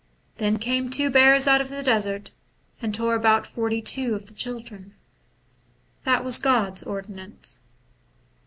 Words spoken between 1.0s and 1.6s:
bears